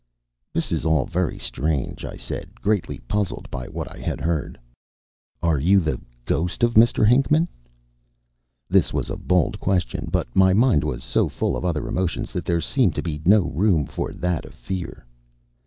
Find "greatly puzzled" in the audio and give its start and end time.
2.59-3.47